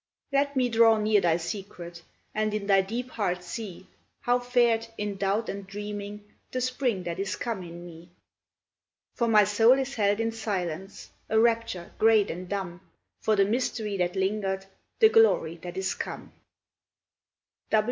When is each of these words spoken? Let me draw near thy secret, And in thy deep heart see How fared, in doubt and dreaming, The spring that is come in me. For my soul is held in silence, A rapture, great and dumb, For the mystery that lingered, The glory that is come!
Let 0.31 0.55
me 0.55 0.67
draw 0.67 0.97
near 0.97 1.21
thy 1.21 1.37
secret, 1.37 2.01
And 2.33 2.55
in 2.55 2.65
thy 2.65 2.81
deep 2.81 3.11
heart 3.11 3.43
see 3.43 3.85
How 4.21 4.39
fared, 4.39 4.87
in 4.97 5.15
doubt 5.15 5.47
and 5.47 5.67
dreaming, 5.67 6.23
The 6.49 6.59
spring 6.59 7.03
that 7.03 7.19
is 7.19 7.35
come 7.35 7.61
in 7.61 7.85
me. 7.85 8.09
For 9.13 9.27
my 9.27 9.43
soul 9.43 9.73
is 9.77 9.93
held 9.93 10.19
in 10.19 10.31
silence, 10.31 11.11
A 11.29 11.39
rapture, 11.39 11.91
great 11.99 12.31
and 12.31 12.49
dumb, 12.49 12.81
For 13.21 13.35
the 13.35 13.45
mystery 13.45 13.95
that 13.97 14.15
lingered, 14.15 14.65
The 14.97 15.09
glory 15.09 15.57
that 15.57 15.77
is 15.77 15.93
come! 15.93 16.33